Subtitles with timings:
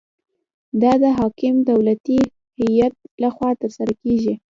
[0.81, 2.19] دا د حاکم دولتي
[2.59, 4.33] هیئت لخوا ترسره کیږي.